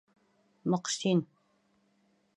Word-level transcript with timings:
—Мөҡсин! 0.75 1.23